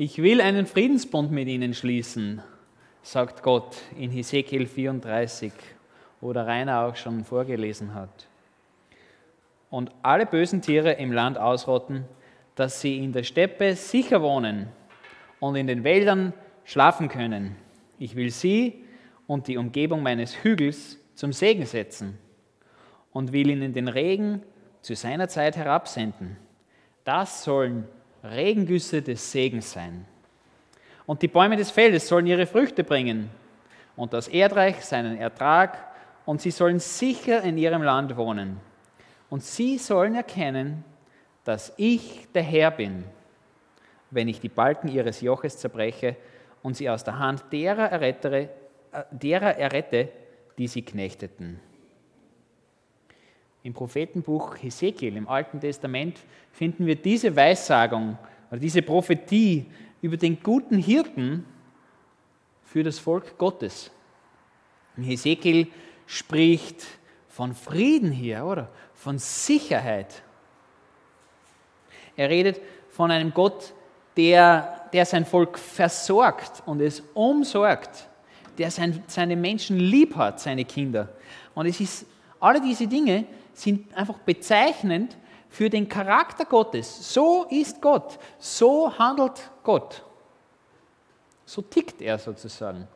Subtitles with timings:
[0.00, 2.40] Ich will einen Friedensbund mit ihnen schließen,
[3.02, 5.52] sagt Gott in Hesekiel 34,
[6.20, 8.28] wo der Rainer auch schon vorgelesen hat.
[9.70, 12.04] Und alle bösen Tiere im Land ausrotten,
[12.54, 14.68] dass sie in der Steppe sicher wohnen
[15.40, 17.56] und in den Wäldern schlafen können.
[17.98, 18.84] Ich will sie
[19.26, 22.16] und die Umgebung meines Hügels zum Segen setzen
[23.10, 24.44] und will ihnen den Regen
[24.80, 26.36] zu seiner Zeit herabsenden.
[27.02, 27.88] Das sollen
[28.30, 30.04] Regengüsse des Segens sein.
[31.06, 33.30] Und die Bäume des Feldes sollen ihre Früchte bringen
[33.96, 35.78] und das Erdreich seinen Ertrag
[36.26, 38.60] und sie sollen sicher in ihrem Land wohnen.
[39.30, 40.84] Und sie sollen erkennen,
[41.44, 43.04] dass ich der Herr bin,
[44.10, 46.16] wenn ich die Balken ihres Joches zerbreche
[46.62, 48.50] und sie aus der Hand derer, errettere,
[48.92, 50.10] äh, derer errette,
[50.58, 51.60] die sie knechteten.
[53.68, 56.16] Im Prophetenbuch Hesekiel im Alten Testament
[56.52, 58.16] finden wir diese Weissagung
[58.50, 59.66] oder diese Prophetie
[60.00, 61.44] über den guten Hirten
[62.64, 63.90] für das Volk Gottes.
[64.96, 65.66] In Hesekiel
[66.06, 66.86] spricht
[67.28, 68.70] von Frieden hier, oder?
[68.94, 70.22] Von Sicherheit.
[72.16, 73.74] Er redet von einem Gott,
[74.16, 78.08] der, der sein Volk versorgt und es umsorgt,
[78.56, 81.10] der sein, seine Menschen lieb hat, seine Kinder.
[81.54, 82.06] Und es ist,
[82.40, 83.26] alle diese Dinge
[83.58, 85.16] sind einfach bezeichnend
[85.48, 87.12] für den Charakter Gottes.
[87.12, 90.04] So ist Gott, so handelt Gott.
[91.44, 92.86] So tickt er sozusagen.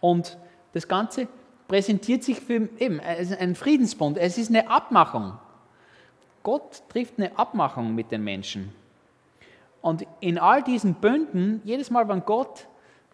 [0.00, 0.36] Und
[0.72, 1.28] das Ganze
[1.68, 4.18] präsentiert sich für eben ein Friedensbund.
[4.18, 5.38] Es ist eine Abmachung.
[6.42, 8.74] Gott trifft eine Abmachung mit den Menschen.
[9.80, 12.66] Und in all diesen Bünden, jedes Mal, wenn Gott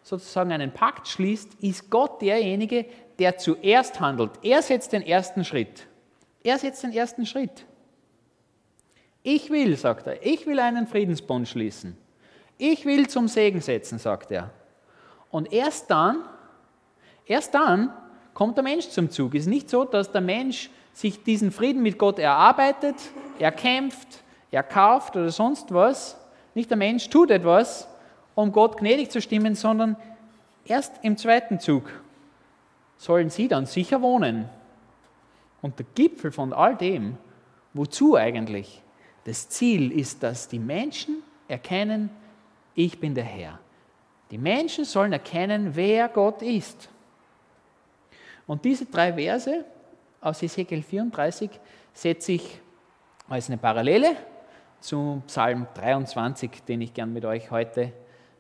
[0.03, 2.87] sozusagen einen Pakt schließt, ist Gott derjenige,
[3.19, 4.33] der zuerst handelt.
[4.43, 5.87] Er setzt den ersten Schritt.
[6.43, 7.65] Er setzt den ersten Schritt.
[9.23, 11.97] Ich will, sagt er, ich will einen Friedensbund schließen.
[12.57, 14.51] Ich will zum Segen setzen, sagt er.
[15.31, 16.23] Und erst dann,
[17.27, 17.93] erst dann
[18.35, 19.35] kommt der Mensch zum Zug.
[19.35, 22.97] Es ist nicht so, dass der Mensch sich diesen Frieden mit Gott erarbeitet,
[23.39, 26.17] er kämpft, er kauft oder sonst was.
[26.55, 27.89] Nicht der Mensch tut etwas,
[28.35, 29.97] um Gott gnädig zu stimmen, sondern
[30.65, 31.85] erst im zweiten Zug
[32.97, 34.49] sollen sie dann sicher wohnen.
[35.61, 37.17] Und der Gipfel von all dem,
[37.75, 38.83] wozu eigentlich?
[39.25, 42.11] Das Ziel ist, dass die Menschen erkennen,
[42.75, 43.59] ich bin der Herr.
[44.31, 46.89] Die Menschen sollen erkennen, wer Gott ist.
[48.47, 49.65] Und diese drei Verse
[50.21, 51.51] aus Ezekiel 34
[51.93, 52.61] setze ich
[53.29, 54.17] als eine Parallele
[54.81, 57.93] zum Psalm 23, den ich gern mit euch heute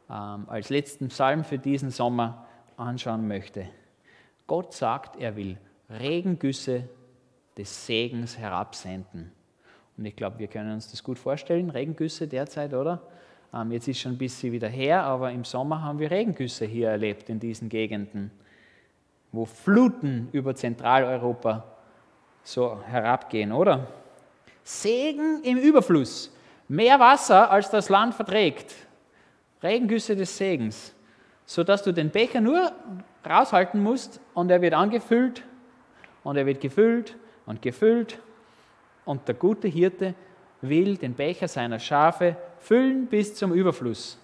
[0.09, 2.47] ähm, als letzten Psalm für diesen Sommer
[2.77, 3.69] anschauen möchte.
[4.47, 5.59] Gott sagt, er will
[5.91, 6.89] Regengüsse
[7.59, 9.33] des Segens herabsenden.
[9.99, 13.03] Und ich glaube, wir können uns das gut vorstellen, Regengüsse derzeit, oder?
[13.53, 16.91] Ähm, jetzt ist schon ein bisschen wieder her, aber im Sommer haben wir Regengüsse hier
[16.91, 18.31] erlebt in diesen Gegenden,
[19.33, 21.65] wo Fluten über Zentraleuropa
[22.45, 23.89] so herabgehen, oder?
[24.63, 26.33] Segen im Überfluss.
[26.69, 28.75] Mehr Wasser, als das Land verträgt.
[29.63, 30.95] Regengüsse des Segens.
[31.45, 32.71] Sodass du den Becher nur
[33.29, 35.43] raushalten musst und er wird angefüllt
[36.23, 37.17] und er wird gefüllt
[37.49, 38.21] und gefüllt.
[39.05, 40.15] Und der gute Hirte
[40.61, 44.19] will den Becher seiner Schafe füllen bis zum Überfluss,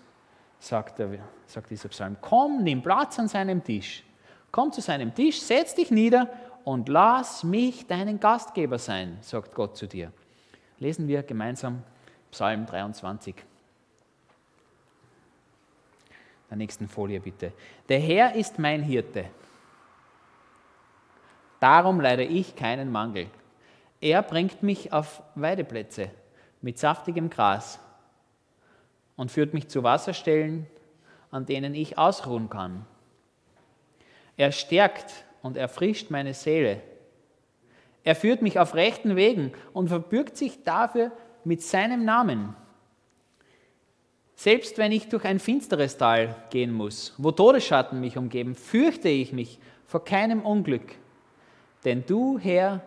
[0.58, 2.16] sagt, er, sagt dieser Psalm.
[2.20, 4.04] Komm, nimm Platz an seinem Tisch.
[4.52, 6.28] Komm zu seinem Tisch, setz dich nieder
[6.64, 10.12] und lass mich deinen Gastgeber sein, sagt Gott zu dir.
[10.78, 11.82] Lesen wir gemeinsam
[12.30, 13.34] Psalm 23.
[16.50, 17.52] Der nächsten Folie bitte.
[17.88, 19.26] Der Herr ist mein Hirte.
[21.64, 23.26] Darum leide ich keinen Mangel.
[23.98, 26.10] Er bringt mich auf Weideplätze
[26.60, 27.78] mit saftigem Gras
[29.16, 30.66] und führt mich zu Wasserstellen,
[31.30, 32.84] an denen ich ausruhen kann.
[34.36, 36.82] Er stärkt und erfrischt meine Seele.
[38.02, 41.12] Er führt mich auf rechten Wegen und verbürgt sich dafür
[41.44, 42.54] mit seinem Namen.
[44.34, 49.32] Selbst wenn ich durch ein finsteres Tal gehen muss, wo Todesschatten mich umgeben, fürchte ich
[49.32, 50.98] mich vor keinem Unglück,
[51.84, 52.80] denn du, Herr,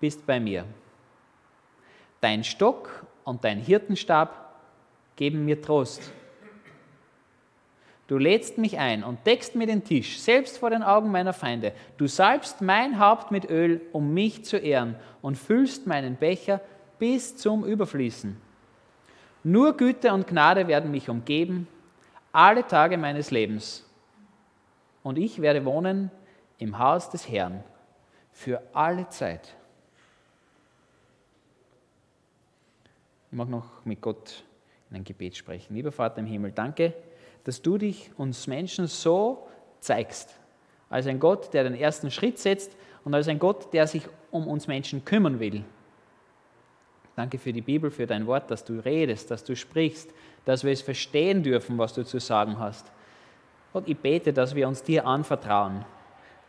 [0.00, 0.64] bist bei mir.
[2.20, 4.54] Dein Stock und dein Hirtenstab
[5.16, 6.12] geben mir Trost.
[8.08, 11.72] Du lädst mich ein und deckst mir den Tisch, selbst vor den Augen meiner Feinde.
[11.96, 16.60] Du salbst mein Haupt mit Öl, um mich zu ehren, und füllst meinen Becher
[17.00, 18.40] bis zum Überfließen.
[19.42, 21.66] Nur Güte und Gnade werden mich umgeben,
[22.32, 23.84] alle Tage meines Lebens.
[25.02, 26.10] Und ich werde wohnen
[26.58, 27.64] im Haus des Herrn
[28.36, 29.56] für alle Zeit.
[33.30, 34.44] Ich mag noch mit Gott
[34.90, 35.74] in ein Gebet sprechen.
[35.74, 36.92] Lieber Vater im Himmel, danke,
[37.44, 39.48] dass du dich uns Menschen so
[39.80, 40.38] zeigst,
[40.90, 44.46] als ein Gott, der den ersten Schritt setzt und als ein Gott, der sich um
[44.46, 45.64] uns Menschen kümmern will.
[47.16, 50.10] Danke für die Bibel, für dein Wort, dass du redest, dass du sprichst,
[50.44, 52.92] dass wir es verstehen dürfen, was du zu sagen hast.
[53.72, 55.86] Gott, ich bete, dass wir uns dir anvertrauen.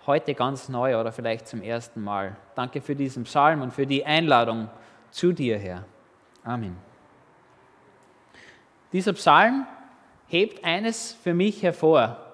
[0.07, 2.37] Heute ganz neu oder vielleicht zum ersten Mal.
[2.55, 4.69] Danke für diesen Psalm und für die Einladung
[5.11, 5.83] zu dir, Herr.
[6.45, 6.77] Amen.
[8.93, 9.67] Dieser Psalm
[10.27, 12.25] hebt eines für mich hervor,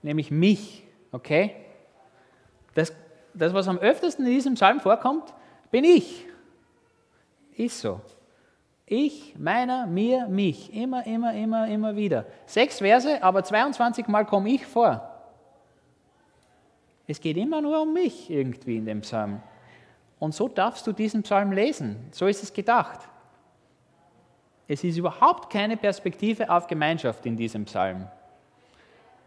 [0.00, 0.82] nämlich mich.
[1.12, 1.56] Okay?
[2.72, 2.90] Das,
[3.34, 5.34] das, was am öftesten in diesem Psalm vorkommt,
[5.70, 6.24] bin ich.
[7.54, 8.00] Ist so.
[8.86, 10.72] Ich, meiner, mir, mich.
[10.72, 12.24] Immer, immer, immer, immer wieder.
[12.46, 15.09] Sechs Verse, aber 22 Mal komme ich vor.
[17.10, 19.42] Es geht immer nur um mich irgendwie in dem Psalm.
[20.20, 21.96] Und so darfst du diesen Psalm lesen.
[22.12, 23.00] So ist es gedacht.
[24.68, 28.06] Es ist überhaupt keine Perspektive auf Gemeinschaft in diesem Psalm.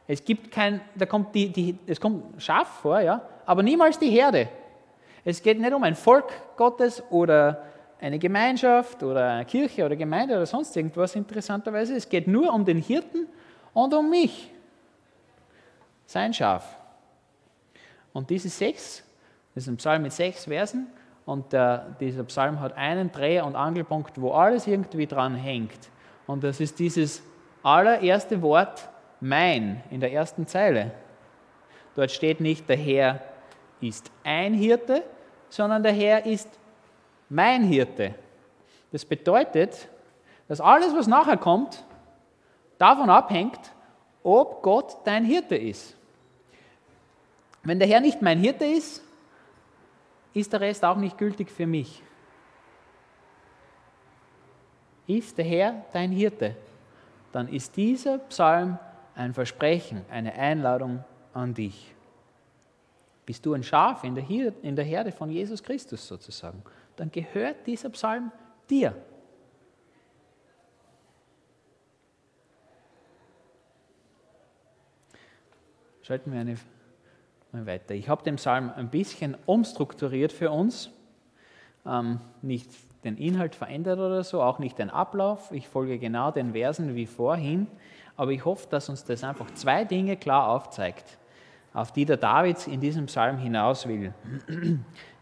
[0.07, 4.09] Es gibt kein, da kommt die, die, es kommt Schaf vor, ja, aber niemals die
[4.09, 4.47] Herde.
[5.25, 7.63] Es geht nicht um ein Volk Gottes oder
[7.99, 11.97] eine Gemeinschaft oder eine Kirche oder Gemeinde oder sonst irgendwas interessanterweise.
[11.97, 13.27] Es geht nur um den Hirten
[13.73, 14.49] und um mich,
[16.05, 16.77] sein Schaf.
[18.13, 19.03] Und diese sechs,
[19.53, 20.87] das ist ein Psalm mit sechs Versen,
[21.25, 25.89] und der, dieser Psalm hat einen Dreh- und Angelpunkt, wo alles irgendwie dran hängt.
[26.27, 27.23] Und das ist dieses
[27.63, 28.89] allererste Wort
[29.21, 30.91] mein in der ersten Zeile.
[31.95, 33.21] Dort steht nicht, der Herr
[33.79, 35.03] ist ein Hirte,
[35.49, 36.49] sondern der Herr ist
[37.29, 38.15] mein Hirte.
[38.91, 39.87] Das bedeutet,
[40.47, 41.85] dass alles, was nachher kommt,
[42.77, 43.59] davon abhängt,
[44.23, 45.95] ob Gott dein Hirte ist.
[47.63, 49.01] Wenn der Herr nicht mein Hirte ist,
[50.33, 52.03] ist der Rest auch nicht gültig für mich.
[55.07, 56.55] Ist der Herr dein Hirte,
[57.31, 58.77] dann ist dieser Psalm
[59.15, 61.93] ein Versprechen, eine Einladung an dich.
[63.25, 64.23] Bist du ein Schaf in der,
[64.83, 66.61] Herde von Jesus Christus sozusagen,
[66.95, 68.31] dann gehört dieser Psalm
[68.69, 68.95] dir.
[76.01, 76.57] Schalten wir eine
[77.53, 77.93] mal weiter.
[77.93, 80.89] Ich habe den Psalm ein bisschen umstrukturiert für uns,
[81.85, 82.69] ähm, nicht
[83.03, 85.51] den Inhalt verändert oder so, auch nicht den Ablauf.
[85.51, 87.67] Ich folge genau den Versen wie vorhin,
[88.17, 91.19] aber ich hoffe, dass uns das einfach zwei Dinge klar aufzeigt,
[91.73, 94.13] auf die der David in diesem Psalm hinaus will.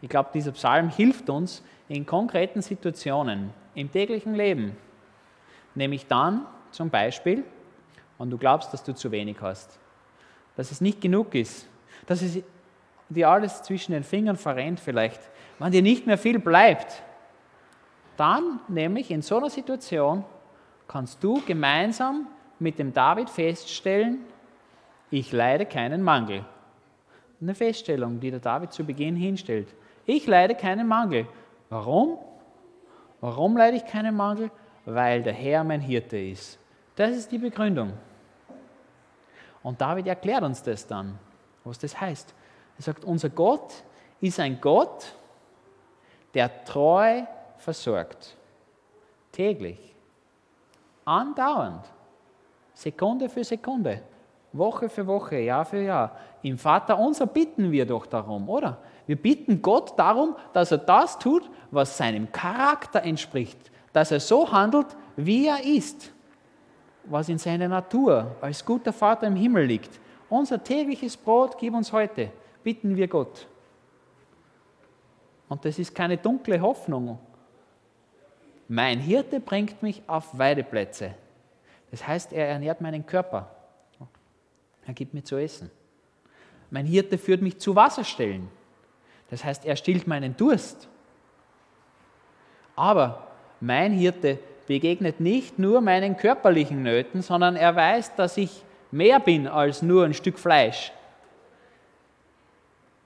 [0.00, 4.76] Ich glaube, dieser Psalm hilft uns in konkreten Situationen im täglichen Leben,
[5.74, 7.44] nämlich dann zum Beispiel,
[8.18, 9.78] wenn du glaubst, dass du zu wenig hast,
[10.56, 11.68] dass es nicht genug ist,
[12.06, 12.38] dass es
[13.08, 15.20] dir alles zwischen den Fingern verrennt vielleicht,
[15.58, 17.02] wenn dir nicht mehr viel bleibt,
[18.16, 20.24] dann nämlich in so einer Situation
[20.88, 22.26] kannst du gemeinsam
[22.58, 24.20] mit dem David feststellen,
[25.10, 26.44] ich leide keinen Mangel.
[27.40, 29.68] Eine Feststellung, die der David zu Beginn hinstellt.
[30.06, 31.26] Ich leide keinen Mangel.
[31.68, 32.18] Warum?
[33.20, 34.50] Warum leide ich keinen Mangel?
[34.84, 36.58] Weil der Herr mein Hirte ist.
[36.96, 37.92] Das ist die Begründung.
[39.62, 41.18] Und David erklärt uns das dann,
[41.64, 42.34] was das heißt.
[42.78, 43.72] Er sagt, unser Gott
[44.20, 45.14] ist ein Gott,
[46.34, 47.22] der treu
[47.58, 48.36] versorgt.
[49.30, 49.94] Täglich.
[51.04, 51.84] Andauernd.
[52.74, 54.02] Sekunde für Sekunde,
[54.52, 56.16] Woche für Woche, Jahr für Jahr.
[56.42, 58.78] Im Vater unser bitten wir doch darum, oder?
[59.06, 63.58] Wir bitten Gott darum, dass er das tut, was seinem Charakter entspricht,
[63.92, 66.12] dass er so handelt, wie er ist,
[67.04, 70.00] was in seiner Natur als guter Vater im Himmel liegt.
[70.32, 72.30] Unser tägliches Brot gib uns heute,
[72.64, 73.46] bitten wir Gott.
[75.46, 77.18] Und das ist keine dunkle Hoffnung.
[78.66, 81.14] Mein Hirte bringt mich auf Weideplätze.
[81.90, 83.54] Das heißt, er ernährt meinen Körper.
[84.86, 85.70] Er gibt mir zu essen.
[86.70, 88.48] Mein Hirte führt mich zu Wasserstellen.
[89.28, 90.88] Das heißt, er stillt meinen Durst.
[92.74, 93.26] Aber
[93.60, 99.48] mein Hirte begegnet nicht nur meinen körperlichen Nöten, sondern er weiß, dass ich mehr bin
[99.48, 100.92] als nur ein Stück Fleisch.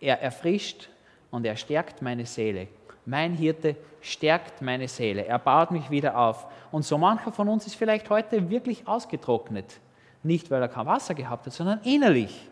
[0.00, 0.90] Er erfrischt
[1.30, 2.68] und er stärkt meine Seele.
[3.06, 5.24] Mein Hirte stärkt meine Seele.
[5.24, 6.46] Er baut mich wieder auf.
[6.72, 9.80] Und so mancher von uns ist vielleicht heute wirklich ausgetrocknet.
[10.22, 12.48] Nicht, weil er kein Wasser gehabt hat, sondern innerlich.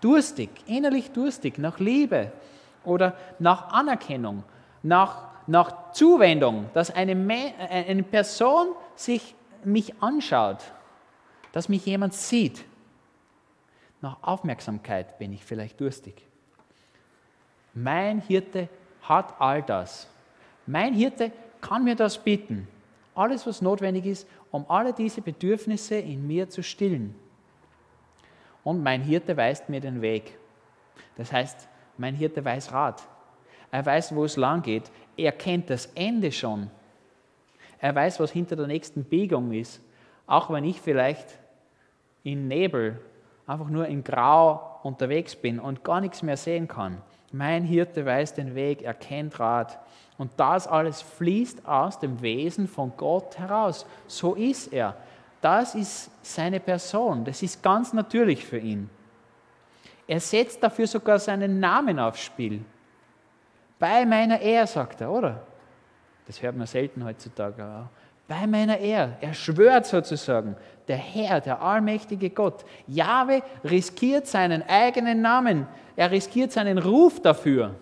[0.00, 2.30] Durstig, innerlich durstig nach Liebe
[2.84, 4.44] oder nach Anerkennung,
[4.82, 7.16] nach, nach Zuwendung, dass eine,
[7.68, 9.34] eine Person sich
[9.64, 10.58] mich anschaut,
[11.54, 12.64] dass mich jemand sieht.
[14.00, 16.26] Nach Aufmerksamkeit bin ich vielleicht durstig.
[17.72, 18.68] Mein Hirte
[19.02, 20.08] hat all das.
[20.66, 21.30] Mein Hirte
[21.60, 22.66] kann mir das bieten.
[23.14, 27.14] alles, was notwendig ist, um alle diese Bedürfnisse in mir zu stillen.
[28.64, 30.36] Und mein Hirte weist mir den Weg.
[31.16, 33.06] Das heißt, mein Hirte weiß Rat.
[33.70, 34.90] Er weiß, wo es lang geht.
[35.16, 36.68] Er kennt das Ende schon.
[37.78, 39.80] Er weiß, was hinter der nächsten Biegung ist.
[40.26, 41.43] Auch wenn ich vielleicht
[42.24, 42.98] in Nebel,
[43.46, 47.00] einfach nur in Grau unterwegs bin und gar nichts mehr sehen kann.
[47.32, 49.78] Mein Hirte weiß den Weg, er kennt Rat.
[50.18, 53.86] Und das alles fließt aus dem Wesen von Gott heraus.
[54.06, 54.96] So ist er.
[55.40, 57.24] Das ist seine Person.
[57.24, 58.88] Das ist ganz natürlich für ihn.
[60.06, 62.64] Er setzt dafür sogar seinen Namen aufs Spiel.
[63.78, 65.42] Bei meiner Ehe, sagt er, oder?
[66.26, 67.88] Das hört man selten heutzutage.
[68.26, 69.16] Bei meiner Ehe.
[69.20, 70.56] Er schwört sozusagen,
[70.88, 72.64] der Herr, der allmächtige Gott.
[72.86, 75.66] Jahwe riskiert seinen eigenen Namen.
[75.96, 77.74] Er riskiert seinen Ruf dafür.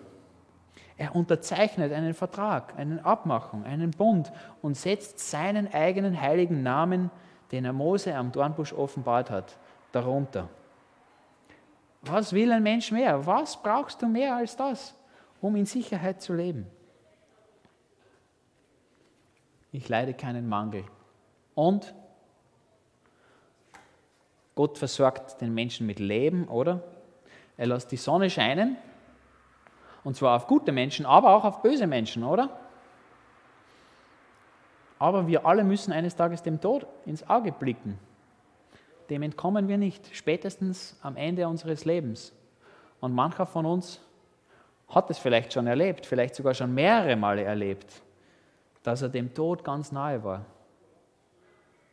[0.97, 4.31] Er unterzeichnet einen Vertrag, eine Abmachung, einen Bund
[4.61, 7.09] und setzt seinen eigenen heiligen Namen,
[7.51, 9.57] den er Mose am Dornbusch offenbart hat,
[9.91, 10.49] darunter.
[12.01, 13.25] Was will ein Mensch mehr?
[13.25, 14.93] Was brauchst du mehr als das,
[15.41, 16.67] um in Sicherheit zu leben?
[19.73, 20.85] Ich leide keinen Mangel.
[21.55, 21.93] Und
[24.55, 26.83] Gott versorgt den Menschen mit Leben, oder?
[27.57, 28.77] Er lässt die Sonne scheinen,
[30.03, 32.49] und zwar auf gute Menschen, aber auch auf böse Menschen, oder?
[34.99, 37.97] Aber wir alle müssen eines Tages dem Tod ins Auge blicken.
[39.09, 42.33] Dem entkommen wir nicht, spätestens am Ende unseres Lebens.
[42.99, 44.01] Und mancher von uns
[44.87, 48.01] hat es vielleicht schon erlebt, vielleicht sogar schon mehrere Male erlebt,
[48.83, 50.45] dass er dem Tod ganz nahe war.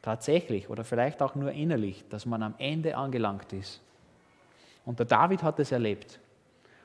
[0.02, 3.80] Tatsächlich oder vielleicht auch nur innerlich, dass man am Ende angelangt ist.
[4.84, 6.18] Und der David hat es erlebt.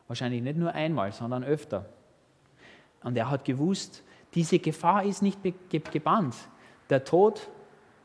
[0.07, 1.85] Wahrscheinlich nicht nur einmal, sondern öfter.
[3.03, 6.35] Und er hat gewusst, diese Gefahr ist nicht gebannt.
[6.89, 7.50] Der Tod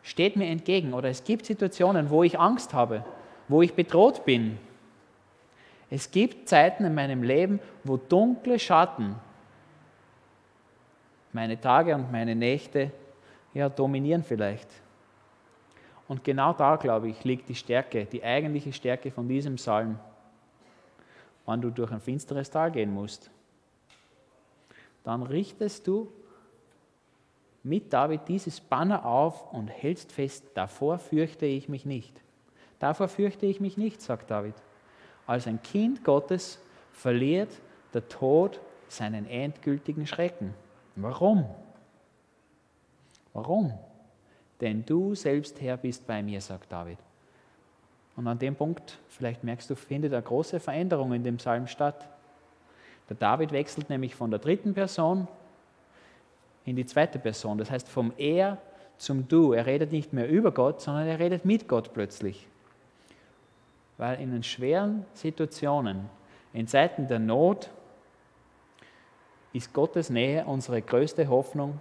[0.02, 3.04] steht mir entgegen oder es gibt Situationen, wo ich Angst habe,
[3.48, 4.58] wo ich bedroht bin.
[5.90, 9.16] Es gibt Zeiten in meinem Leben, wo dunkle Schatten
[11.32, 12.90] meine Tage und meine Nächte
[13.54, 14.68] ja, dominieren vielleicht.
[16.08, 19.98] Und genau da, glaube ich, liegt die Stärke, die eigentliche Stärke von diesem Psalm,
[21.46, 23.30] wenn du durch ein finsteres Tal gehen musst.
[25.04, 26.10] Dann richtest du
[27.62, 32.20] mit David dieses Banner auf und hältst fest, davor fürchte ich mich nicht.
[32.78, 34.54] Davor fürchte ich mich nicht, sagt David.
[35.26, 36.58] Als ein Kind Gottes
[36.92, 37.50] verliert
[37.92, 40.54] der Tod seinen endgültigen Schrecken.
[40.96, 41.44] Warum?
[43.32, 43.72] Warum?
[44.60, 46.98] denn du selbst Herr bist bei mir, sagt David.
[48.16, 52.08] Und an dem Punkt, vielleicht merkst du, findet eine große Veränderung in dem Psalm statt.
[53.08, 55.26] Der David wechselt nämlich von der dritten Person
[56.64, 57.56] in die zweite Person.
[57.58, 58.58] Das heißt vom Er
[58.98, 59.52] zum Du.
[59.52, 62.46] Er redet nicht mehr über Gott, sondern er redet mit Gott plötzlich.
[63.96, 66.10] Weil in den schweren Situationen,
[66.52, 67.70] in Zeiten der Not,
[69.52, 71.80] ist Gottes Nähe unsere größte Hoffnung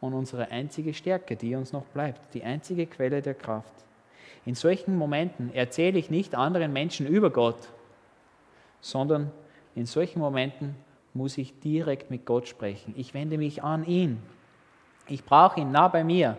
[0.00, 3.72] und unsere einzige Stärke, die uns noch bleibt, die einzige Quelle der Kraft.
[4.44, 7.68] In solchen Momenten erzähle ich nicht anderen Menschen über Gott,
[8.80, 9.30] sondern
[9.74, 10.74] in solchen Momenten
[11.14, 12.94] muss ich direkt mit Gott sprechen.
[12.96, 14.22] Ich wende mich an ihn.
[15.08, 16.36] Ich brauche ihn nah bei mir.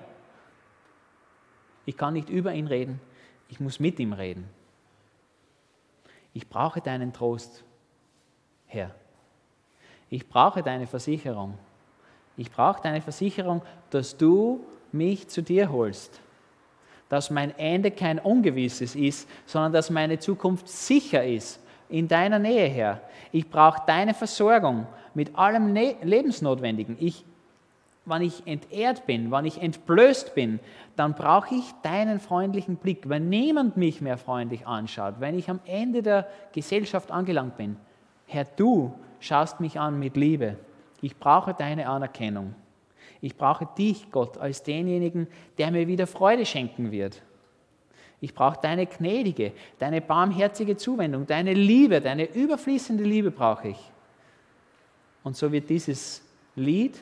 [1.86, 3.02] Ich kann nicht über ihn reden,
[3.48, 4.48] ich muss mit ihm reden.
[6.34, 7.64] Ich brauche deinen Trost,
[8.68, 8.94] Herr.
[10.10, 11.54] Ich brauche deine Versicherung.
[12.38, 16.20] Ich brauche deine Versicherung, dass du mich zu dir holst.
[17.10, 22.68] Dass mein Ende kein ungewisses ist, sondern dass meine Zukunft sicher ist, in deiner Nähe,
[22.68, 23.02] Herr.
[23.32, 24.86] Ich brauche deine Versorgung
[25.16, 26.98] mit allem ne Lebensnotwendigen.
[27.00, 27.26] Ich,
[28.06, 30.60] wenn ich entehrt bin, wenn ich entblößt bin,
[30.96, 33.10] dann brauche ich deinen freundlichen Blick.
[33.10, 37.76] Wenn niemand mich mehr freundlich anschaut, wenn ich am Ende der Gesellschaft angelangt bin,
[38.28, 40.58] Herr, du schaust mich an mit Liebe.
[41.02, 42.56] Ich brauche deine Anerkennung.
[43.22, 47.22] Ich brauche dich, Gott, als denjenigen, der mir wieder Freude schenken wird.
[48.22, 53.92] Ich brauche deine gnädige, deine barmherzige Zuwendung, deine Liebe, deine überfließende Liebe brauche ich.
[55.24, 56.22] Und so wird dieses
[56.56, 57.02] Lied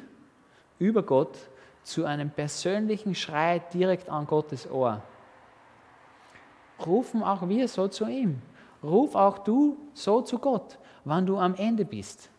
[0.80, 1.38] über Gott
[1.84, 5.02] zu einem persönlichen Schrei direkt an Gottes Ohr.
[6.86, 8.42] Rufen auch wir so zu ihm.
[8.84, 12.30] Ruf auch du so zu Gott, wann du am Ende bist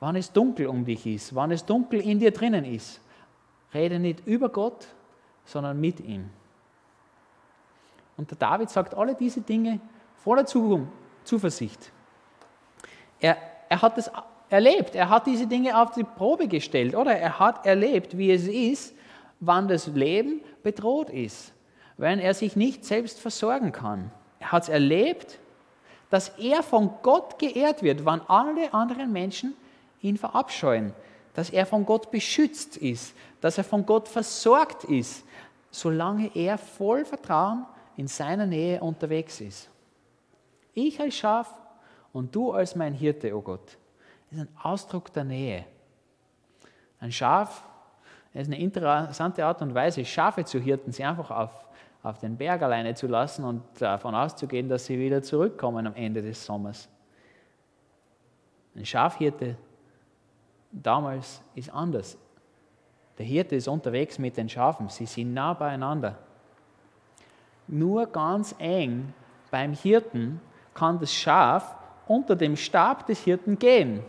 [0.00, 3.00] wann es dunkel um dich ist, wann es dunkel in dir drinnen ist.
[3.72, 4.86] Rede nicht über Gott,
[5.44, 6.30] sondern mit ihm.
[8.16, 9.80] Und der David sagt alle diese Dinge
[10.16, 11.92] voller Zuversicht.
[13.20, 13.36] Er,
[13.68, 14.10] er hat es
[14.48, 17.12] erlebt, er hat diese Dinge auf die Probe gestellt, oder?
[17.16, 18.94] Er hat erlebt, wie es ist,
[19.40, 21.52] wann das Leben bedroht ist,
[21.96, 24.10] wenn er sich nicht selbst versorgen kann.
[24.38, 25.38] Er hat es erlebt,
[26.10, 29.54] dass er von Gott geehrt wird, wann alle anderen Menschen
[30.02, 30.92] ihn verabscheuen,
[31.34, 35.24] dass er von Gott beschützt ist, dass er von Gott versorgt ist,
[35.70, 39.68] solange er voll Vertrauen in seiner Nähe unterwegs ist.
[40.74, 41.50] Ich als Schaf
[42.12, 43.76] und du als mein Hirte, o oh Gott,
[44.30, 45.64] ist ein Ausdruck der Nähe.
[47.00, 47.62] Ein Schaf
[48.32, 51.65] ist eine interessante Art und Weise, Schafe zu hirten, sie einfach auf,
[52.06, 56.22] auf den Berg alleine zu lassen und davon auszugehen, dass sie wieder zurückkommen am Ende
[56.22, 56.88] des Sommers.
[58.76, 59.56] Ein Schafhirte
[60.70, 62.16] damals ist anders.
[63.18, 66.16] Der Hirte ist unterwegs mit den Schafen, sie sind nah beieinander.
[67.66, 69.12] Nur ganz eng
[69.50, 70.40] beim Hirten
[70.74, 71.74] kann das Schaf
[72.06, 74.00] unter dem Stab des Hirten gehen.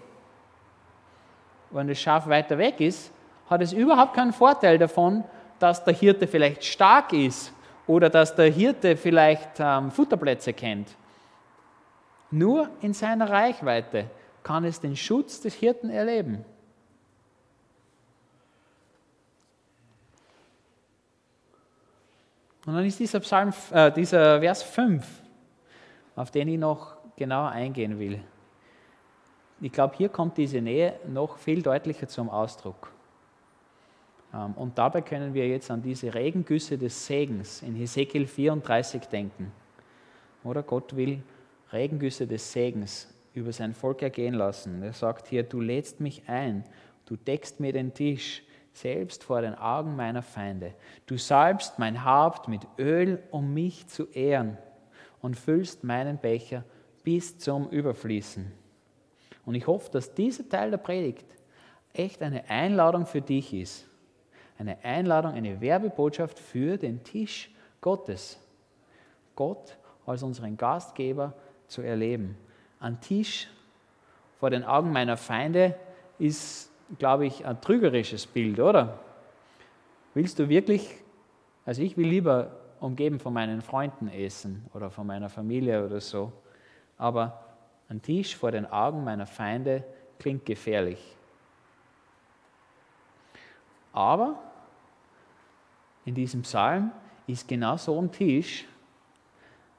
[1.71, 3.11] Wenn das Schaf weiter weg ist,
[3.49, 5.23] hat es überhaupt keinen Vorteil davon,
[5.57, 7.56] dass der Hirte vielleicht stark ist
[7.87, 10.89] oder dass der Hirte vielleicht ähm, Futterplätze kennt.
[12.29, 14.09] Nur in seiner Reichweite
[14.43, 16.43] kann es den Schutz des Hirten erleben.
[22.65, 25.05] Und dann ist dieser, Psalm, äh, dieser Vers 5,
[26.17, 28.21] auf den ich noch genauer eingehen will.
[29.61, 32.91] Ich glaube, hier kommt diese Nähe noch viel deutlicher zum Ausdruck.
[34.37, 39.51] Ähm, und dabei können wir jetzt an diese Regengüsse des Segens in Hesekiel 34 denken.
[40.43, 41.23] Oder Gott will
[41.71, 44.81] Regengüsse des Segens über sein Volk ergehen lassen.
[44.81, 46.63] Er sagt hier, du lädst mich ein,
[47.05, 50.73] du deckst mir den Tisch, selbst vor den Augen meiner Feinde.
[51.07, 54.57] Du salbst mein Haupt mit Öl, um mich zu ehren,
[55.19, 56.63] und füllst meinen Becher
[57.03, 58.51] bis zum Überfließen.
[59.45, 61.25] Und ich hoffe, dass dieser Teil der Predigt
[61.93, 63.86] echt eine Einladung für dich ist.
[64.57, 68.39] Eine Einladung, eine Werbebotschaft für den Tisch Gottes.
[69.35, 71.33] Gott als unseren Gastgeber
[71.67, 72.37] zu erleben.
[72.79, 73.47] Ein Tisch
[74.39, 75.75] vor den Augen meiner Feinde
[76.17, 78.99] ist glaube ich, ein trügerisches Bild, oder?
[80.13, 80.95] Willst du wirklich,
[81.65, 86.31] also ich will lieber umgeben von meinen Freunden essen oder von meiner Familie oder so,
[86.97, 87.43] aber
[87.89, 89.83] ein Tisch vor den Augen meiner Feinde
[90.19, 91.15] klingt gefährlich.
[93.93, 94.39] Aber
[96.07, 96.91] in diesem Psalm
[97.27, 98.65] ist genau so ein Tisch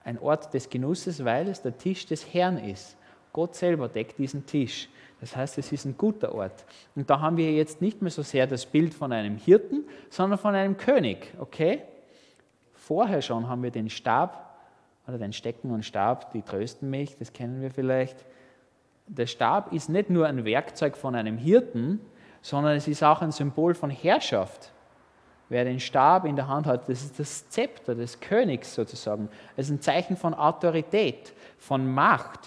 [0.04, 2.96] ein Ort des Genusses, weil es der Tisch des Herrn ist.
[3.32, 4.88] Gott selber deckt diesen Tisch.
[5.20, 6.64] Das heißt, es ist ein guter Ort.
[6.94, 10.38] Und da haben wir jetzt nicht mehr so sehr das Bild von einem Hirten, sondern
[10.38, 11.34] von einem König.
[11.38, 11.82] Okay?
[12.74, 14.58] Vorher schon haben wir den Stab
[15.06, 18.24] oder den Stecken und Stab, die trösten mich, das kennen wir vielleicht.
[19.06, 22.00] Der Stab ist nicht nur ein Werkzeug von einem Hirten,
[22.40, 24.72] sondern es ist auch ein Symbol von Herrschaft.
[25.48, 29.28] Wer den Stab in der Hand hat, das ist das Zepter des Königs sozusagen.
[29.56, 32.40] Es ist ein Zeichen von Autorität, von Macht.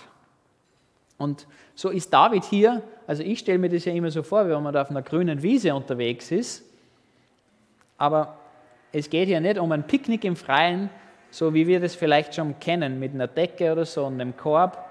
[1.18, 4.62] Und so ist David hier, also ich stelle mir das ja immer so vor, wenn
[4.62, 6.64] man da auf einer grünen Wiese unterwegs ist,
[7.98, 8.38] aber
[8.92, 10.90] es geht hier nicht um ein Picknick im Freien,
[11.30, 14.84] so wie wir das vielleicht schon kennen, mit einer Decke oder so und einem Korb.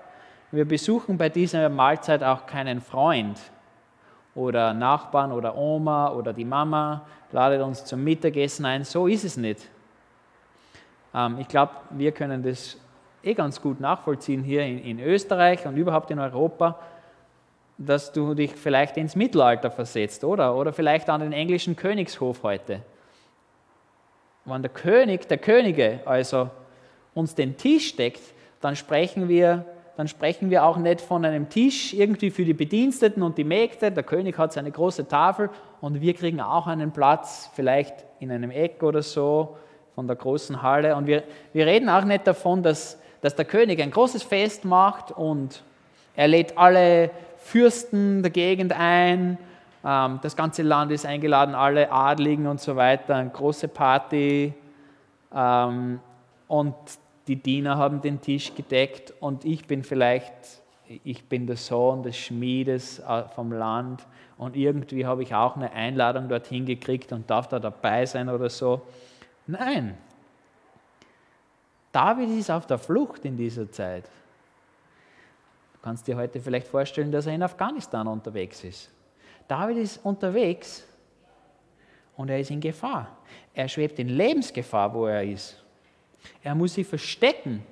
[0.53, 3.39] Wir besuchen bei dieser Mahlzeit auch keinen Freund
[4.35, 8.85] oder Nachbarn oder Oma oder die Mama ladet uns zum Mittagessen ein.
[8.85, 9.69] So ist es nicht.
[11.15, 12.77] Ähm, ich glaube, wir können das
[13.23, 16.79] eh ganz gut nachvollziehen hier in, Österreich und überhaupt in Europa,
[17.77, 20.55] dass du dich vielleicht ins Mittelalter versetzt, oder?
[20.57, 22.83] Oder vielleicht an den englischen Königshof heute.
[24.45, 26.51] Wenn der König, der Könige also
[27.15, 28.23] uns den Tisch deckt,
[28.61, 29.65] dann sprechen wir,
[30.01, 33.93] dann sprechen wir auch nicht von einem Tisch irgendwie für die Bediensteten und die Mägde.
[33.93, 38.51] Der König hat seine große Tafel und wir kriegen auch einen Platz, vielleicht in einem
[38.51, 39.57] Eck oder so
[39.95, 40.97] von der großen Halle.
[40.97, 45.13] Und wir, wir reden auch nicht davon, dass dass der König ein großes Fest macht
[45.13, 45.63] und
[46.17, 49.39] er lädt alle Fürsten der Gegend ein.
[49.85, 54.55] Ähm, das ganze Land ist eingeladen, alle Adligen und so weiter, eine große Party.
[55.35, 56.01] Ähm,
[56.49, 56.75] und
[57.31, 60.33] die Diener haben den Tisch gedeckt und ich bin vielleicht,
[61.05, 64.05] ich bin der Sohn des Schmiedes äh, vom Land
[64.37, 68.51] und irgendwie habe ich auch eine Einladung dorthin gekriegt und darf da dabei sein oder
[68.51, 68.83] so.
[69.47, 69.97] Nein,
[71.93, 74.07] David ist auf der Flucht in dieser Zeit.
[75.75, 78.91] Du kannst dir heute vielleicht vorstellen, dass er in Afghanistan unterwegs ist.
[79.47, 80.85] David ist unterwegs
[82.17, 83.19] und er ist in Gefahr.
[83.55, 85.60] Er schwebt in Lebensgefahr, wo er ist.
[86.43, 87.65] Er muss sich verstecken.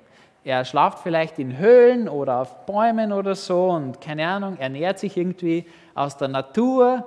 [0.43, 4.99] Er schlaft vielleicht in Höhlen oder auf Bäumen oder so und keine Ahnung, er nährt
[4.99, 7.05] sich irgendwie aus der Natur.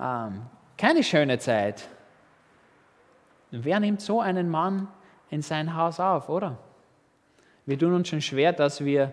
[0.00, 0.42] Ähm,
[0.76, 1.88] keine schöne Zeit.
[3.50, 4.88] Wer nimmt so einen Mann
[5.30, 6.58] in sein Haus auf, oder?
[7.66, 9.12] Wir tun uns schon schwer, dass wir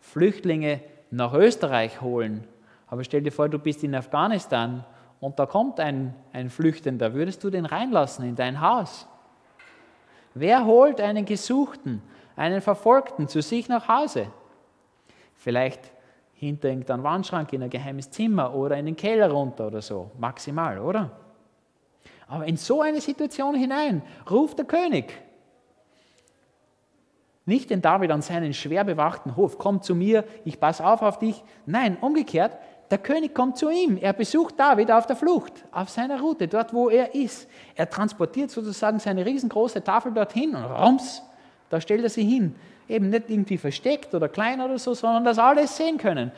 [0.00, 2.44] Flüchtlinge nach Österreich holen.
[2.86, 4.84] Aber stell dir vor, du bist in Afghanistan
[5.20, 7.14] und da kommt ein, ein Flüchtender.
[7.14, 9.06] Würdest du den reinlassen in dein Haus?
[10.34, 12.02] Wer holt einen Gesuchten,
[12.36, 14.26] einen Verfolgten zu sich nach Hause?
[15.36, 15.92] Vielleicht
[16.34, 20.80] hinter irgendeinem Wandschrank in ein geheimes Zimmer oder in den Keller runter oder so, maximal,
[20.80, 21.10] oder?
[22.26, 25.12] Aber in so eine Situation hinein ruft der König.
[27.46, 31.18] Nicht den David an seinen schwer bewachten Hof, komm zu mir, ich passe auf auf
[31.18, 31.44] dich.
[31.66, 32.56] Nein, umgekehrt,
[32.90, 33.96] der König kommt zu ihm.
[34.00, 37.48] Er besucht David auf der Flucht, auf seiner Route, dort wo er ist.
[37.74, 41.22] Er transportiert sozusagen seine riesengroße Tafel dorthin und rums,
[41.70, 42.54] da stellt er sie hin.
[42.88, 46.30] Eben nicht irgendwie versteckt oder klein oder so, sondern dass alle es sehen können.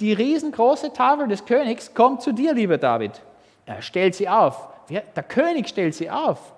[0.00, 3.12] Die riesengroße Tafel des Königs kommt zu dir, lieber David.
[3.66, 4.68] Er stellt sie auf.
[4.88, 6.52] Der König stellt sie auf.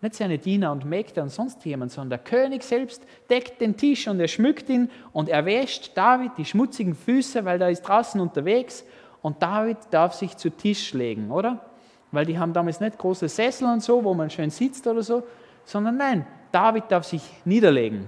[0.00, 4.06] Nicht seine Diener und Mägde und sonst jemand, sondern der König selbst deckt den Tisch
[4.06, 8.20] und er schmückt ihn und er wäscht David die schmutzigen Füße, weil er ist draußen
[8.20, 8.84] unterwegs
[9.22, 11.64] und David darf sich zu Tisch legen, oder?
[12.12, 15.24] Weil die haben damals nicht große Sessel und so, wo man schön sitzt oder so,
[15.64, 18.06] sondern nein, David darf sich niederlegen.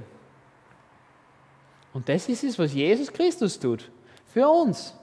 [1.92, 3.90] Und das ist es, was Jesus Christus tut.
[4.32, 4.94] Für uns.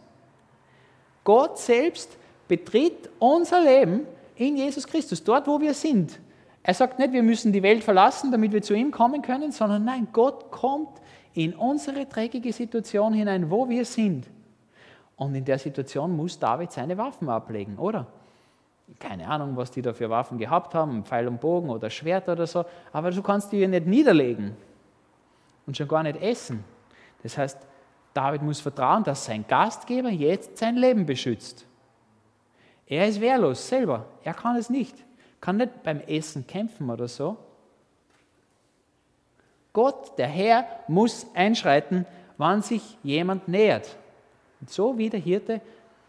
[1.25, 6.17] Gott selbst betritt unser Leben in Jesus Christus, dort wo wir sind.
[6.67, 9.85] Er sagt nicht, wir müssen die Welt verlassen, damit wir zu ihm kommen können, sondern
[9.85, 10.99] nein, Gott kommt
[11.33, 14.27] in unsere dreckige Situation hinein, wo wir sind.
[15.15, 18.05] Und in der Situation muss David seine Waffen ablegen, oder?
[18.99, 22.45] Keine Ahnung, was die da für Waffen gehabt haben, Pfeil und Bogen oder Schwert oder
[22.45, 24.51] so, aber du kannst die nicht niederlegen
[25.65, 26.65] und schon gar nicht essen.
[27.23, 27.59] Das heißt,
[28.13, 31.65] David muss vertrauen, dass sein Gastgeber jetzt sein Leben beschützt.
[32.87, 35.06] Er ist wehrlos selber, er kann es nicht,
[35.41, 37.37] kann nicht beim Essen kämpfen oder so.
[39.73, 42.05] Gott, der Herr, muss einschreiten,
[42.37, 43.95] wann sich jemand nähert.
[44.59, 45.61] Und so wie der Hirte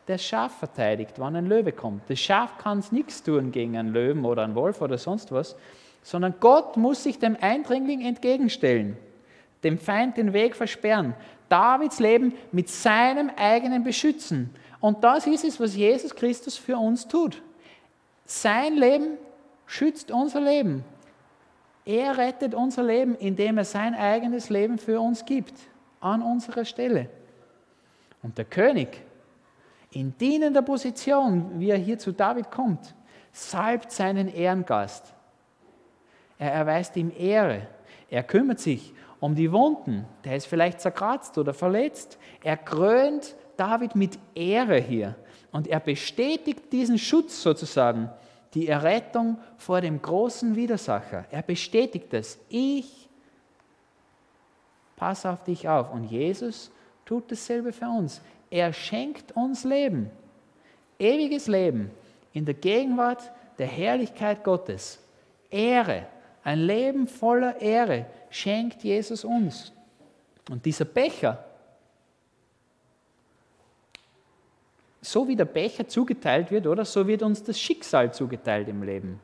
[0.06, 2.08] das Schaf verteidigt, wann ein Löwe kommt.
[2.08, 5.54] Das Schaf kann nichts tun gegen einen Löwen oder einen Wolf oder sonst was,
[6.02, 8.96] sondern Gott muss sich dem Eindringling entgegenstellen
[9.64, 11.14] dem Feind den Weg versperren,
[11.48, 14.50] Davids Leben mit seinem eigenen beschützen.
[14.80, 17.42] Und das ist es, was Jesus Christus für uns tut.
[18.30, 19.16] Sein Leben
[19.64, 20.84] schützt unser Leben.
[21.86, 25.54] Er rettet unser Leben, indem er sein eigenes Leben für uns gibt,
[26.00, 27.08] an unserer Stelle.
[28.22, 29.02] Und der König,
[29.92, 32.94] in dienender Position, wie er hier zu David kommt,
[33.32, 35.14] salbt seinen Ehrengast.
[36.38, 37.66] Er erweist ihm Ehre.
[38.10, 40.04] Er kümmert sich um die Wunden.
[40.24, 42.18] Der ist vielleicht zerkratzt oder verletzt.
[42.42, 45.16] Er krönt David mit Ehre hier.
[45.52, 48.10] Und er bestätigt diesen Schutz sozusagen,
[48.54, 51.26] die Errettung vor dem großen Widersacher.
[51.30, 52.38] Er bestätigt es.
[52.48, 53.08] Ich
[54.96, 55.92] passe auf dich auf.
[55.92, 56.70] Und Jesus
[57.04, 58.20] tut dasselbe für uns.
[58.50, 60.10] Er schenkt uns Leben.
[60.98, 61.90] Ewiges Leben
[62.32, 64.98] in der Gegenwart der Herrlichkeit Gottes.
[65.50, 66.06] Ehre.
[66.42, 69.72] Ein Leben voller Ehre schenkt Jesus uns.
[70.50, 71.44] Und dieser Becher,
[75.00, 79.20] so wie der Becher zugeteilt wird, oder so wird uns das Schicksal zugeteilt im Leben.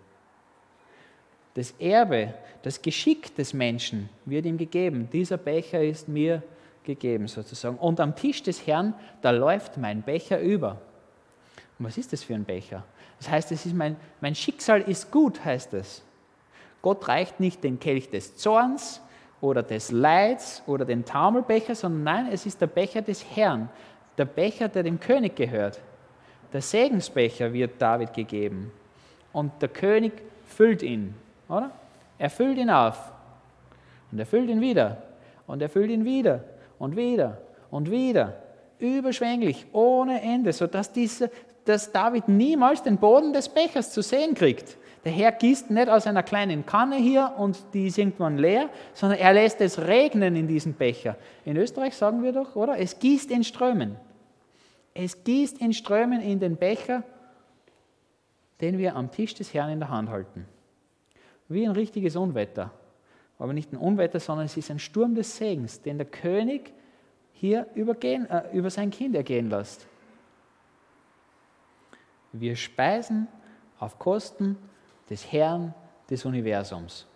[1.55, 5.09] Das Erbe, das Geschick des Menschen wird ihm gegeben.
[5.13, 6.43] Dieser Becher ist mir
[6.83, 7.77] gegeben sozusagen.
[7.79, 10.81] Und am Tisch des Herrn, da läuft mein Becher über.
[11.79, 12.85] Und was ist das für ein Becher?
[13.19, 16.03] Das heißt, es ist mein, mein Schicksal ist gut, heißt es.
[16.83, 19.01] Gott reicht nicht den Kelch des Zorns
[19.41, 23.69] oder des Leids oder den Taumelbecher, sondern nein, es ist der Becher des Herrn,
[24.19, 25.81] der Becher, der dem König gehört.
[26.53, 28.73] Der Segensbecher wird David gegeben
[29.33, 30.13] und der König
[30.47, 31.15] füllt ihn,
[31.49, 31.71] oder?
[32.19, 33.13] Er füllt ihn auf
[34.13, 35.03] und er füllt ihn wieder
[35.47, 36.45] und er füllt ihn wieder
[36.79, 37.39] und wieder
[37.71, 38.35] und wieder,
[38.79, 41.29] überschwänglich, ohne Ende, sodass dieser,
[41.65, 44.77] dass David niemals den Boden des Bechers zu sehen kriegt.
[45.05, 49.19] Der Herr gießt nicht aus einer kleinen Kanne hier und die ist irgendwann leer, sondern
[49.19, 51.17] er lässt es regnen in diesen Becher.
[51.45, 52.79] In Österreich sagen wir doch, oder?
[52.79, 53.97] Es gießt in Strömen.
[54.95, 57.03] Es gießt in Strömen in den Becher,
[58.63, 60.47] den wir am Tisch des Herrn in der Hand halten.
[61.49, 62.71] Wie ein richtiges Unwetter.
[63.39, 66.73] Aber nicht ein Unwetter, sondern es ist ein Sturm des Segens, den der König
[67.33, 69.87] hier übergehen, äh, über sein Kind ergehen lässt.
[72.33, 73.29] Wir speisen
[73.79, 74.57] auf Kosten
[75.11, 75.75] des Herrn
[76.09, 77.07] des Universums.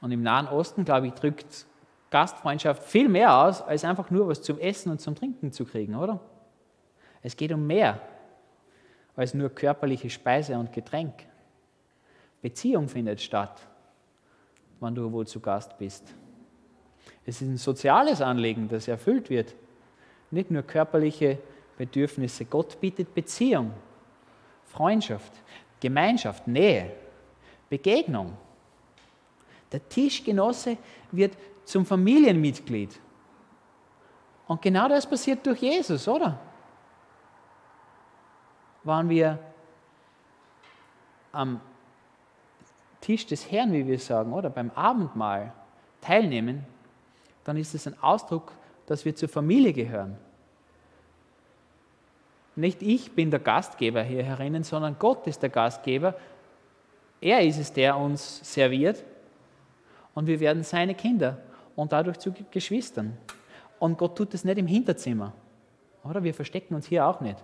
[0.00, 1.66] Und im Nahen Osten, glaube ich, drückt
[2.10, 5.94] Gastfreundschaft viel mehr aus, als einfach nur was zum Essen und zum Trinken zu kriegen,
[5.94, 6.20] oder?
[7.22, 8.00] Es geht um mehr
[9.14, 11.12] als nur körperliche Speise und Getränk.
[12.40, 13.60] Beziehung findet statt,
[14.80, 16.14] wenn du wo zu Gast bist.
[17.26, 19.54] Es ist ein soziales Anliegen, das erfüllt wird.
[20.30, 21.38] Nicht nur körperliche
[21.76, 22.46] Bedürfnisse.
[22.46, 23.72] Gott bietet Beziehung,
[24.70, 25.32] Freundschaft,
[25.80, 26.92] Gemeinschaft, Nähe,
[27.68, 28.36] Begegnung.
[29.72, 30.76] Der Tischgenosse
[31.10, 32.98] wird zum Familienmitglied.
[34.46, 36.38] Und genau das passiert durch Jesus, oder?
[38.82, 39.38] Waren wir
[41.32, 41.60] am
[43.00, 45.52] Tisch des Herrn, wie wir sagen, oder beim Abendmahl
[46.00, 46.64] teilnehmen,
[47.44, 48.52] dann ist es ein Ausdruck,
[48.86, 50.18] dass wir zur Familie gehören.
[52.56, 56.14] Nicht ich bin der Gastgeber hier herinnen, sondern Gott ist der Gastgeber.
[57.20, 59.04] Er ist es, der uns serviert
[60.14, 61.38] und wir werden seine Kinder
[61.76, 63.16] und dadurch zu Geschwistern.
[63.78, 65.32] Und Gott tut es nicht im Hinterzimmer.
[66.04, 66.22] Oder?
[66.22, 67.36] Wir verstecken uns hier auch nicht.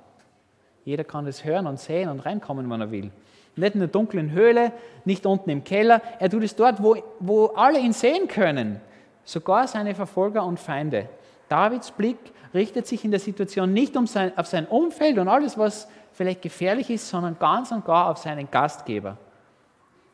[0.84, 3.10] Jeder kann es hören und sehen und reinkommen, wenn er will.
[3.56, 4.72] Nicht in der dunklen Höhle,
[5.04, 6.02] nicht unten im Keller.
[6.18, 8.80] Er tut es dort, wo, wo alle ihn sehen können.
[9.24, 11.08] Sogar seine Verfolger und Feinde.
[11.48, 12.18] Davids Blick
[12.56, 16.42] richtet sich in der Situation nicht um sein, auf sein Umfeld und alles, was vielleicht
[16.42, 19.16] gefährlich ist, sondern ganz und gar auf seinen Gastgeber.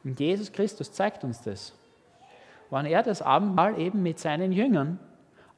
[0.05, 1.72] Und Jesus Christus zeigt uns das.
[2.68, 4.98] Wann er das Abendmahl eben mit seinen Jüngern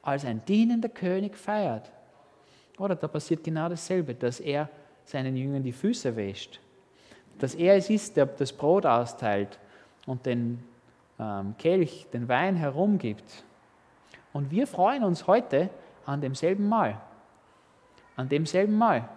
[0.03, 1.91] als ein dienender König feiert.
[2.79, 4.69] Oder da passiert genau dasselbe, dass er
[5.05, 6.61] seinen Jüngern die Füße wäscht
[7.39, 9.59] dass er es ist, der das Brot austeilt
[10.07, 10.63] und den
[11.19, 13.45] ähm, Kelch, den Wein herumgibt.
[14.33, 15.71] Und wir freuen uns heute
[16.07, 17.01] an demselben Mal.
[18.17, 19.09] An demselben Mal,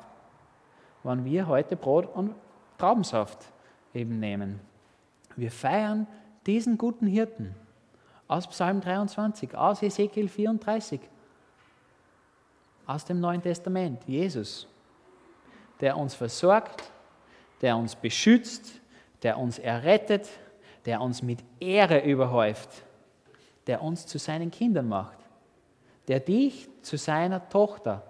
[1.04, 2.34] wann wir heute Brot und
[2.78, 3.46] Traubensaft
[3.94, 4.60] eben nehmen.
[5.36, 6.08] Wir feiern
[6.46, 7.56] diesen guten Hirten
[8.28, 11.00] aus Psalm 23, aus Ezekiel 34,
[12.86, 14.68] aus dem Neuen Testament, Jesus,
[15.80, 16.92] der uns versorgt,
[17.62, 18.82] der uns beschützt,
[19.24, 20.30] der uns errettet,
[20.86, 22.70] der uns mit Ehre überhäuft,
[23.68, 25.18] der uns zu seinen Kindern macht,
[26.08, 28.04] der dich zu seiner Tochter,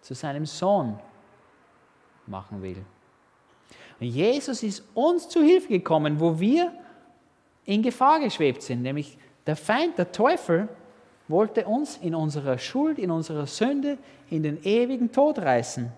[0.00, 0.98] zu seinem Sohn
[2.26, 2.84] machen will.
[4.00, 6.72] Und Jesus ist uns zu Hilfe gekommen, wo wir
[7.64, 10.68] in Gefahr geschwebt sind, nämlich der Feind, der Teufel,
[11.26, 13.98] wollte uns in unserer Schuld, in unserer Sünde,
[14.30, 15.92] in den ewigen Tod reißen.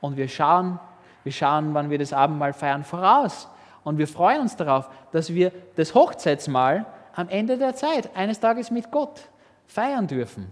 [0.00, 0.78] Und wir schauen
[1.22, 3.48] wir schauen, wann wir das Abendmahl feiern, voraus.
[3.84, 8.70] Und wir freuen uns darauf, dass wir das Hochzeitsmahl am Ende der Zeit, eines Tages
[8.70, 9.28] mit Gott,
[9.70, 10.50] feiern dürfen.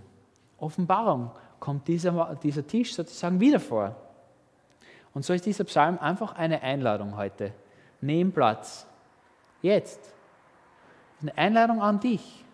[0.59, 3.97] Offenbarung kommt dieser, dieser Tisch sozusagen wieder vor.
[5.15, 7.53] Und so ist dieser Psalm einfach eine Einladung heute.
[8.01, 8.87] Nimm Platz.
[9.63, 10.13] Jetzt.
[11.21, 12.45] Eine Einladung an dich.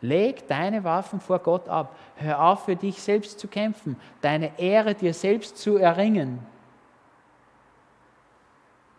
[0.00, 1.96] Leg deine Waffen vor Gott ab.
[2.16, 6.46] Hör auf, für dich selbst zu kämpfen, deine Ehre dir selbst zu erringen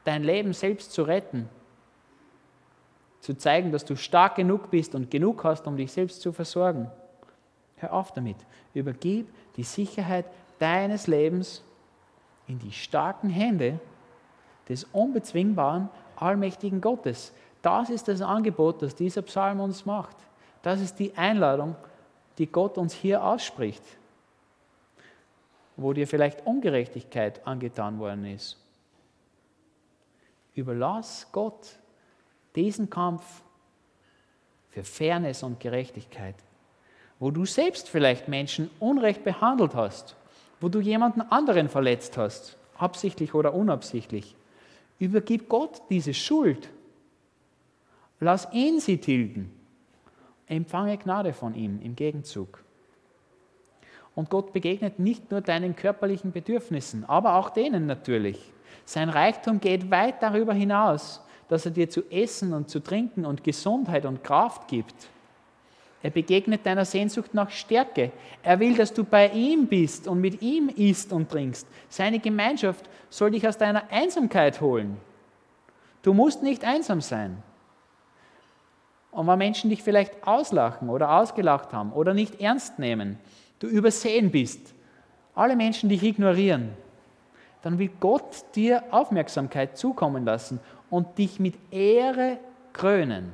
[0.08, 1.50] dein Leben selbst zu retten,
[3.20, 6.90] zu zeigen, dass du stark genug bist und genug hast, um dich selbst zu versorgen.
[7.78, 8.38] Hör auf damit.
[8.74, 10.26] Übergib die Sicherheit
[10.60, 11.64] deines Lebens
[12.48, 13.80] in die starken Hände
[14.70, 17.34] des unbezwingbaren, allmächtigen Gottes.
[17.62, 20.16] Das ist das Angebot, das dieser Psalm uns macht.
[20.62, 21.76] Das ist die Einladung,
[22.38, 23.84] die Gott uns hier ausspricht,
[25.76, 28.58] wo dir vielleicht Ungerechtigkeit angetan worden ist
[30.58, 31.78] Überlass Gott
[32.58, 33.24] diesen Kampf
[34.72, 36.36] für Fairness und Gerechtigkeit,
[37.20, 40.16] wo du selbst vielleicht Menschen unrecht behandelt hast,
[40.60, 44.36] wo du jemanden anderen verletzt hast, absichtlich oder unabsichtlich.
[45.00, 46.70] Übergib Gott diese Schuld.
[48.20, 49.52] Lass ihn sie tilgen.
[50.48, 52.64] Empfange Gnade von ihm im Gegenzug.
[54.16, 58.52] Und Gott begegnet nicht nur deinen körperlichen Bedürfnissen, aber auch denen natürlich.
[58.86, 63.44] Sein Reichtum geht weit darüber hinaus, dass er dir zu essen und zu trinken und
[63.44, 65.10] Gesundheit und Kraft gibt.
[66.04, 68.12] Er begegnet deiner Sehnsucht nach Stärke.
[68.44, 71.68] Er will, dass du bei ihm bist und mit ihm isst und trinkst.
[71.90, 74.98] Seine Gemeinschaft soll dich aus deiner Einsamkeit holen.
[76.04, 77.42] Du musst nicht einsam sein.
[79.12, 83.18] Und wenn Menschen dich vielleicht auslachen oder ausgelacht haben oder nicht ernst nehmen,
[83.60, 84.74] du übersehen bist,
[85.34, 86.70] alle Menschen dich ignorieren,
[87.64, 92.40] dann will Gott dir Aufmerksamkeit zukommen lassen und dich mit Ehre
[92.74, 93.32] krönen.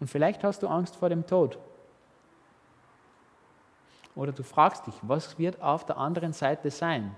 [0.00, 1.58] Und vielleicht hast du Angst vor dem Tod.
[4.14, 7.14] Oder du fragst dich, was wird auf der anderen Seite sein?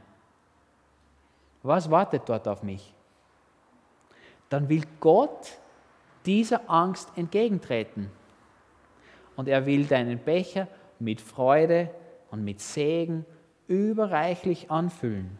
[1.63, 2.95] Was wartet dort auf mich?
[4.49, 5.59] Dann will Gott
[6.25, 8.11] dieser Angst entgegentreten.
[9.35, 10.69] Und er will deinen Becher
[10.99, 11.91] mit Freude
[12.31, 13.27] und mit Segen
[13.69, 15.37] überreichlich anfüllen.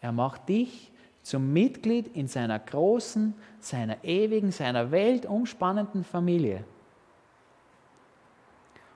[0.00, 0.92] Er macht dich
[1.26, 6.62] zum Mitglied in seiner großen, seiner ewigen, seiner weltumspannenden Familie.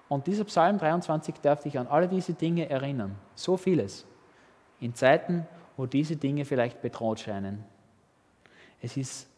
[0.08, 3.16] Und dieser Psalm 23 darf dich an alle diese Dinge erinnern.
[3.34, 4.06] So vieles.
[4.78, 5.44] In Zeiten,
[5.76, 7.64] wo diese Dinge vielleicht bedroht scheinen.
[8.80, 9.28] Es ist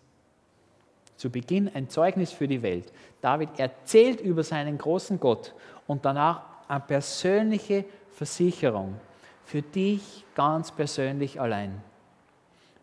[1.16, 2.92] zu Beginn ein Zeugnis für die Welt.
[3.22, 5.54] David erzählt über seinen großen Gott
[5.86, 9.00] und danach eine persönliche Versicherung
[9.46, 11.82] für dich ganz persönlich allein.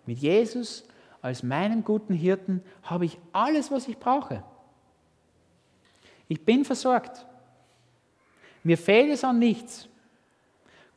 [0.09, 0.85] Mit Jesus
[1.21, 4.43] als meinem guten Hirten habe ich alles, was ich brauche.
[6.27, 7.27] Ich bin versorgt.
[8.63, 9.87] Mir fehlt es an nichts.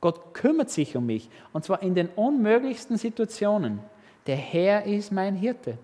[0.01, 3.81] Gott kümmert sich um mich und zwar in den unmöglichsten Situationen.
[4.27, 5.77] Der Herr ist mein Hirte.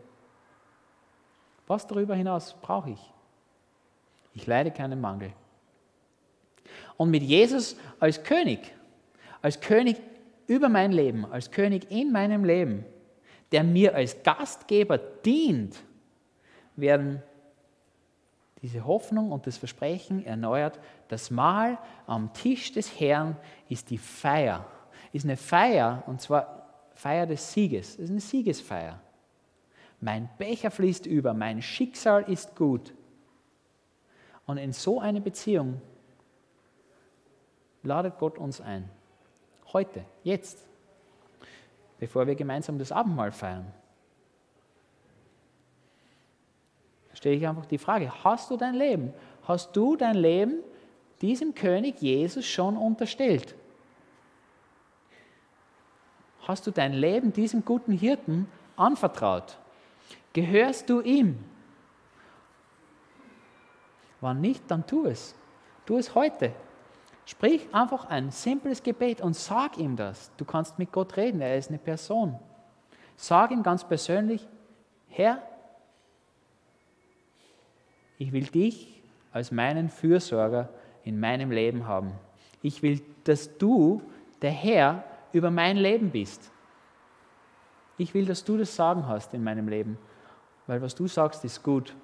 [1.66, 3.12] Was darüber hinaus brauche ich?
[4.32, 5.34] Ich leide keinen Mangel.
[6.96, 8.72] Und mit Jesus als König,
[9.42, 10.00] als König
[10.46, 12.86] über mein Leben, als König in meinem Leben,
[13.52, 15.82] der mir als Gastgeber dient,
[16.76, 17.22] werden
[18.62, 20.78] diese Hoffnung und das Versprechen erneuert.
[21.08, 23.36] Das Mahl am Tisch des Herrn
[23.68, 24.66] ist die Feier.
[25.12, 27.94] Ist eine Feier, und zwar Feier des Sieges.
[27.94, 29.00] Es ist eine Siegesfeier.
[30.00, 32.92] Mein Becher fließt über, mein Schicksal ist gut.
[34.46, 35.80] Und in so eine Beziehung
[37.82, 38.88] ladet Gott uns ein.
[39.72, 40.66] Heute, jetzt,
[41.98, 43.66] bevor wir gemeinsam das Abendmahl feiern.
[47.14, 50.62] Stelle ich einfach die Frage, hast du dein Leben, hast du dein Leben
[51.20, 53.56] diesem König Jesus schon unterstellt?
[56.42, 59.58] Hast du dein Leben diesem guten Hirten anvertraut?
[60.32, 61.44] Gehörst du ihm?
[64.20, 65.34] Wann nicht, dann tu es.
[65.86, 66.52] Tu es heute.
[67.28, 70.30] Sprich einfach ein simples Gebet und sag ihm das.
[70.38, 72.38] Du kannst mit Gott reden, er ist eine Person.
[73.16, 74.48] Sag ihm ganz persönlich,
[75.08, 75.42] Herr,
[78.16, 80.70] ich will dich als meinen Fürsorger
[81.04, 82.12] in meinem Leben haben.
[82.62, 84.00] Ich will, dass du
[84.40, 86.50] der Herr über mein Leben bist.
[87.98, 89.98] Ich will, dass du das Sagen hast in meinem Leben
[90.68, 91.96] weil was du sagst, ist gut.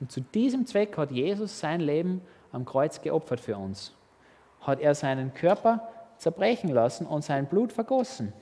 [0.00, 2.20] Und zu diesem Zweck hat Jesus sein Leben
[2.52, 3.92] am Kreuz geopfert für uns.
[4.60, 8.32] Hat er seinen Körper zerbrechen lassen und sein Blut vergossen.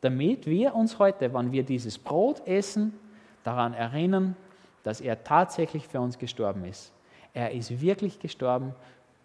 [0.00, 2.98] Damit wir uns heute, wenn wir dieses Brot essen,
[3.42, 4.36] daran erinnern,
[4.82, 6.92] dass er tatsächlich für uns gestorben ist.
[7.32, 8.74] Er ist wirklich gestorben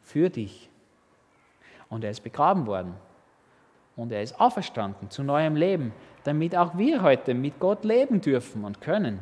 [0.02, 0.69] für dich.
[1.89, 2.93] Und er ist begraben worden.
[3.95, 5.91] Und er ist auferstanden zu neuem Leben,
[6.23, 9.19] damit auch wir heute mit Gott leben dürfen und können.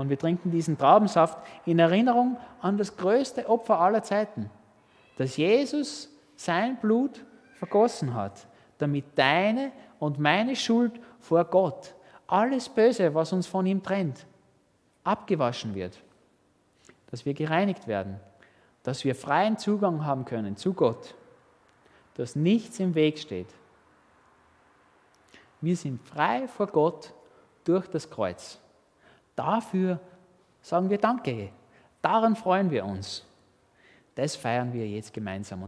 [0.00, 1.36] Und wir trinken diesen Traubensaft
[1.66, 4.48] in Erinnerung an das größte Opfer aller Zeiten,
[5.18, 7.22] dass Jesus sein Blut
[7.56, 11.94] vergossen hat, damit deine und meine Schuld vor Gott,
[12.26, 14.24] alles Böse, was uns von ihm trennt,
[15.04, 16.00] abgewaschen wird,
[17.10, 18.18] dass wir gereinigt werden,
[18.82, 21.14] dass wir freien Zugang haben können zu Gott,
[22.14, 23.48] dass nichts im Weg steht.
[25.60, 27.12] Wir sind frei vor Gott
[27.64, 28.58] durch das Kreuz.
[29.40, 29.98] Dafür
[30.60, 31.48] sagen wir Danke.
[32.02, 33.24] Daran freuen wir uns.
[34.14, 35.62] Das feiern wir jetzt gemeinsam.